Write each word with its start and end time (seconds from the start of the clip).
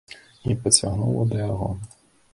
І 0.53 0.55
пацягнула 0.63 1.27
да 1.35 1.45
яго. 1.51 1.69